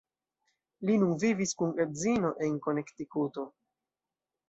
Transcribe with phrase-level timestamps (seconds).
[0.89, 3.49] Li nun vivis kun edzino en Konektikuto.